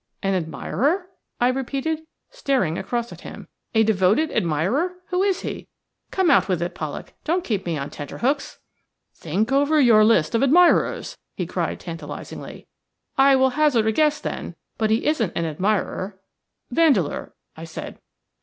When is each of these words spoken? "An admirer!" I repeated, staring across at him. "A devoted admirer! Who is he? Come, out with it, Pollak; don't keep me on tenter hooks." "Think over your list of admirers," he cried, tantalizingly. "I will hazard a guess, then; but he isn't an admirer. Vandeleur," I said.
"An 0.23 0.33
admirer!" 0.33 1.05
I 1.39 1.49
repeated, 1.49 2.01
staring 2.31 2.75
across 2.75 3.11
at 3.11 3.21
him. 3.21 3.47
"A 3.75 3.83
devoted 3.83 4.31
admirer! 4.31 4.93
Who 5.09 5.21
is 5.21 5.41
he? 5.41 5.67
Come, 6.09 6.31
out 6.31 6.47
with 6.49 6.59
it, 6.63 6.73
Pollak; 6.73 7.13
don't 7.23 7.43
keep 7.43 7.67
me 7.67 7.77
on 7.77 7.91
tenter 7.91 8.17
hooks." 8.17 8.57
"Think 9.13 9.51
over 9.51 9.79
your 9.79 10.03
list 10.03 10.33
of 10.33 10.41
admirers," 10.41 11.19
he 11.35 11.45
cried, 11.45 11.79
tantalizingly. 11.79 12.65
"I 13.15 13.35
will 13.35 13.51
hazard 13.51 13.85
a 13.85 13.91
guess, 13.91 14.19
then; 14.19 14.55
but 14.79 14.89
he 14.89 15.05
isn't 15.05 15.33
an 15.35 15.45
admirer. 15.45 16.19
Vandeleur," 16.71 17.35
I 17.55 17.65
said. 17.65 17.99